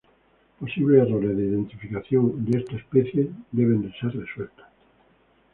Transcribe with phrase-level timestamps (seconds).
[0.59, 4.67] Posibles errores de identificación de esta especie deben ser resueltas.